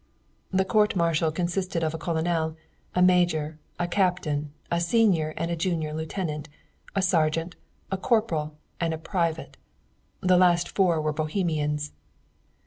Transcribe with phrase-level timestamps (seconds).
[0.51, 2.55] The court martial consisted of a colonel,
[2.95, 6.49] a major, a captain, a senior and a junior lieutenant,
[6.95, 7.55] a sergeant,
[7.91, 9.57] a corporal, and a private;
[10.19, 11.91] the last four were Bohemians.